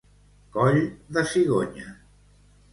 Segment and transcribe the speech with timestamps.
[0.55, 0.79] Coll
[1.19, 1.95] de cigonya.